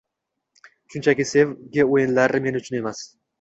[0.93, 3.05] Shunchaki sevgi o`yinlari men uchun emas